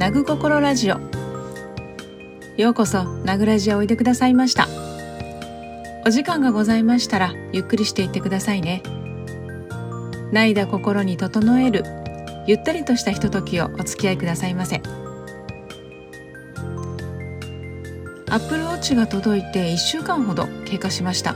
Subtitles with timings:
[0.00, 0.96] ナグ心ラジオ。
[2.56, 4.66] ようこそナグラジオおいでくださいました。
[6.06, 8.82] お時間がございましたらゆっくりしていってくださいね。
[10.32, 11.84] 泣いだ心に整える
[12.46, 14.80] ゆったりとしたひとときをお付き合いくださいませ。
[18.30, 21.34] アップルウォッチが届いて1週間ほど経過しました。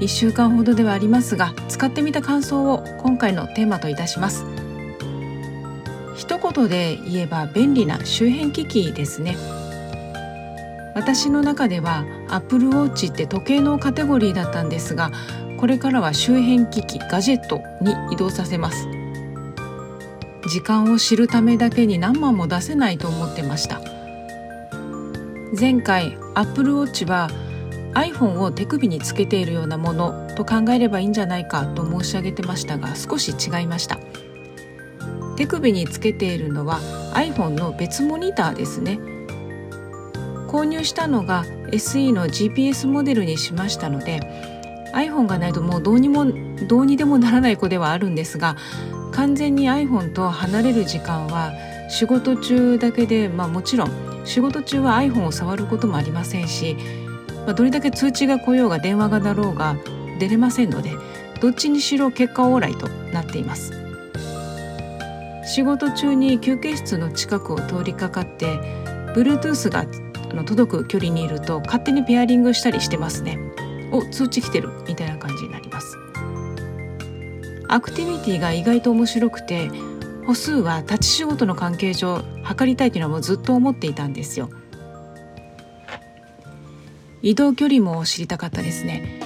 [0.00, 4.46] 1週間ほどではありますが使ってみた感想を今回のテーマといたします。
[6.16, 9.36] 一言で言えば便利な周辺機器ですね。
[10.94, 15.10] 私の中では Apple Watch って時計のカテゴリーだったんですが
[15.58, 18.88] これからは周辺機器ガジェットに移動させます。
[20.48, 23.89] 時間を知るためだけに何万も出せないと思ってました。
[25.58, 27.28] 前回 Apple Watch は
[27.94, 33.98] iPhone を手首につけているようなものと考えればいいんじゃないかと申し上げてましたが少し違いました。
[35.36, 36.78] 手首につけているのは
[37.14, 39.00] iPhone の別モニターですね。
[40.46, 44.20] 購入したのが SE の GPS モデルにしましたので
[44.94, 46.26] iPhone がないともうどうにも
[46.66, 48.56] どうにでもならない子ではあるんですが
[49.12, 51.52] 完全に iPhone と離れる時間は
[51.88, 56.76] 仕事中だけで、まあ、もちろん仕事中は iPhone を触ることもありませんし、
[57.46, 59.76] まあ、どれだけ通知が来ようが電話がだろうが
[60.18, 60.92] 出れませんので
[61.40, 63.80] どっちにしろ結果オーライとなっています。
[65.50, 68.46] 仕事中に休憩室の近くを通りかかって
[69.16, 69.84] Bluetooth が
[70.44, 73.36] 届く距離にいると勝手にペアリングしたりしてますね
[73.90, 75.96] お通知来てるみたいな感じになります
[77.66, 79.72] アクティビティが意外と面白くて
[80.30, 84.48] 歩数は立ち仕事の関係上測りたいというのはもうずっと思っていたんですよ。
[87.20, 89.18] 移動距離も知りたかったですね。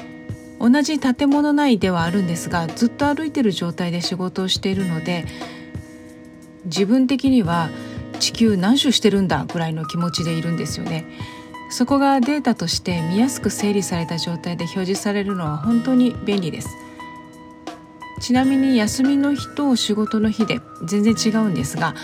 [0.58, 5.26] 同じ建物内ではあるんですがずっと歩いてる状態で仕事をしているので
[6.64, 7.68] 自分的には
[8.18, 11.04] 地球何周してるんだぐらいの気持ちでいるんですよね。
[11.68, 16.70] そこがデータとして見やすく整理された状態で表示されるのは本当に便利です。
[18.24, 21.94] ちなみに休みの日と仕事の日で全然違うんですが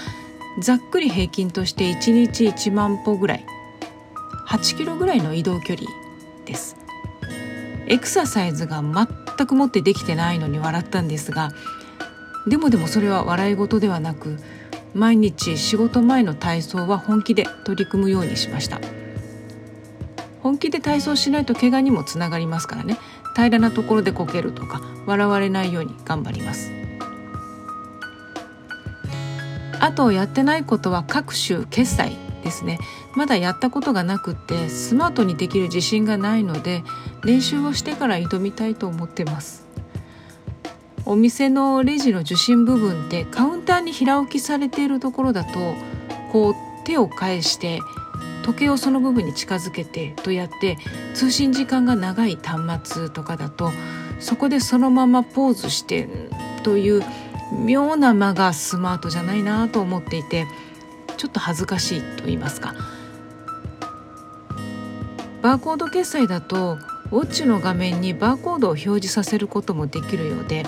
[0.61, 3.47] ざっくり平均として1日1万歩ぐらい
[4.47, 5.89] 8キロぐらいの移動距離
[6.45, 6.77] です。
[7.87, 11.53] エクササイズが全くもってできてないのに笑ったんですが
[12.47, 14.37] でもでもそれは笑い事ではなく
[14.93, 18.79] 毎日仕事前の体操は本気で取り組むようにしました。
[20.43, 22.99] 本気で体操しないと怪我にもつながりますからね。
[23.49, 26.71] 平らなところでこけるとか笑われないように頑張ります。
[29.81, 32.79] あとやってないことは各種決済ですね。
[33.17, 36.85] まだやったことがなくてスマートにできる自信がないので
[37.25, 39.67] 練習をしてから挑みたいと思ってます。
[41.07, 45.75] お店のレジの受信部分ってカウンターに平置きされているところだと
[46.31, 47.81] こう手を返して
[48.43, 50.79] 時計をその部分に近づけてとやって
[51.15, 53.71] 通信時間が長い端末とかだと
[54.19, 56.09] そこでそのままポーズして
[56.63, 57.03] という
[57.65, 60.47] 妙な間がスマートじゃないなと思っていて
[61.17, 62.75] ちょっと恥ずかしいと言いますか。
[65.43, 66.79] バーコード決済だと
[67.11, 70.65] ウォッチの画面にバーコードを表示させることもできるようで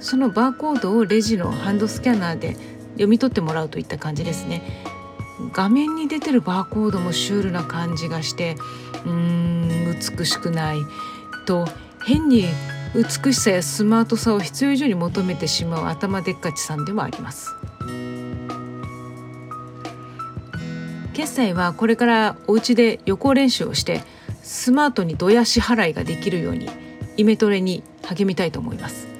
[0.00, 2.56] そのバーコードをレジのハンドスキャナーで
[2.92, 4.62] 読み取ってもらうといった感じですね。
[5.52, 8.56] 画面に出てるバーコードもシュールな感じがして
[9.04, 10.78] うーん美しくない
[11.46, 11.66] と
[12.04, 12.46] 変に
[12.94, 17.54] 美しさやスマートさを必要以上に求めてしまう頭でっかちさんでもあります。
[21.12, 24.02] 決済はこれからお家で予行練習をして
[24.42, 26.68] スマートにドヤ支払いができるように
[27.16, 29.15] イメトレに励みたいと思います。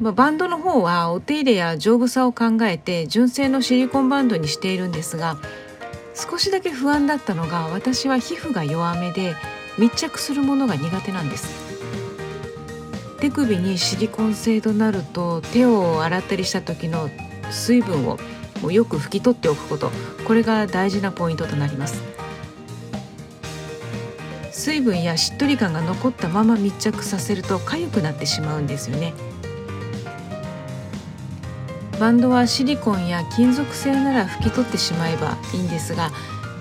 [0.00, 5.38] まあ、バンドの方はお手入れや丈夫さを考えて純正のシリコンバンドにしているんですが
[6.14, 9.34] 少しだけ不安だったのが私は皮膚が弱めで
[9.78, 11.68] 密着するものが苦手なんです。
[13.20, 17.08] 手首にシリコン製となると手を洗ったりした時の
[17.50, 18.18] 水分を
[18.60, 19.90] もうよく拭き取っておくこと。
[20.24, 22.02] これが大事なポイントとなります。
[24.50, 29.14] 水分やしっとり感が残ったまま密着させると痒くなってしまうんですよね。
[31.98, 36.10] バンドはシリコンや金属製なら拭き取ってしまえばいいんですが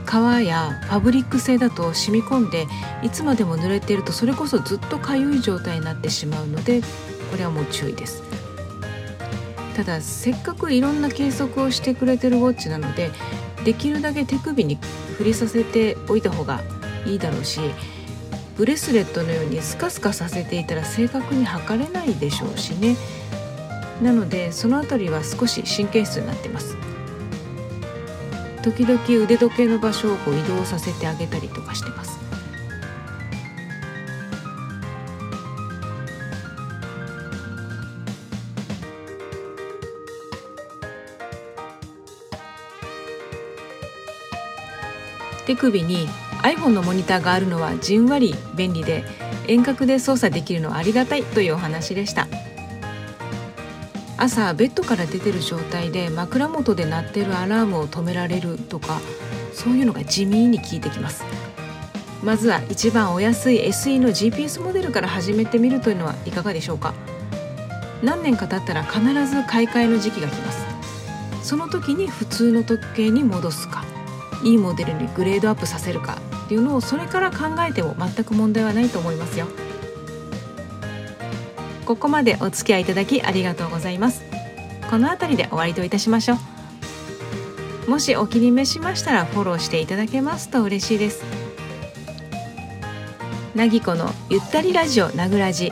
[0.06, 2.66] 革やファブリック製だと染み込んで
[3.04, 6.82] いつまでも濡れているとそれこそずっとかゆい状態になってしまうので
[7.30, 8.24] これはもう注意です。
[9.76, 13.12] ただせっかくいろんな計測をしてくれてるウォッチなので
[13.64, 14.80] できるだけ手首に
[15.18, 16.62] 振りさせておいた方が
[17.06, 17.60] いいだろうし
[18.56, 22.96] ブレスレットのようにスカスカさせていたら正確に測れないでしょうしね。
[24.02, 26.78] なのでその辺りは少し神経質になってます。
[28.64, 32.20] 時々腕時計の場所をこう移動させてあげたりとかしてます。
[45.46, 46.10] 手首に
[46.44, 49.06] iPhone のモニターがあるのはじんわり便利で
[49.48, 52.28] 遠隔で操作できるのはありがたいというお話でした。
[54.18, 59.00] 朝ベッドから出てる状態で枕元で鳴ってるアラームを止められるとか
[59.54, 61.24] そういうのが地味に効いてきます。
[62.24, 66.96] まずは一番お安い SE の GPS モデルから始めてみるというのはいかがでしょうか？
[68.02, 70.66] 何年か経ったら必ず買い替えの時期が来ます。
[71.44, 73.86] その時に普通の時計に戻すか
[74.44, 79.48] いいモデルにグレードアップさせるかっていうのをそれから考えても全く問題はないと思いますよ。
[81.88, 84.26] ここまでお付き合いいただきありがとうございます。
[84.90, 86.36] この辺りで終わりといたしましょ
[87.88, 87.90] う。
[87.90, 91.24] もしお気に召しましたらフォローしていただけますと嬉しいです。
[93.56, 95.72] なぎこのゆったりラジオなぐらじ。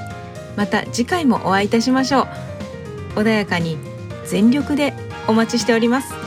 [0.55, 2.21] また次回もお会いいたしましょ
[3.15, 3.19] う。
[3.19, 3.77] 穏やかに
[4.25, 4.93] 全力で
[5.27, 6.24] お待ちしております。